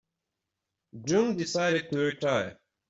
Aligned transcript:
June 1.05 1.37
decided 1.37 1.91
to 1.91 1.99
retire. 1.99 2.59